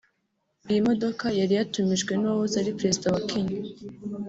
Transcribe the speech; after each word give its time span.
Iyi 0.69 0.81
modoka 0.87 1.25
yari 1.39 1.53
yatumijwe 1.59 2.11
n’uwahoze 2.15 2.55
ari 2.61 2.75
Perezida 2.79 3.07
wa 3.13 3.21
Kenya 3.29 3.59